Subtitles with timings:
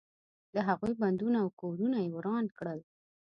[0.53, 2.79] د هغوی بندونه او کورونه یې وران کړل.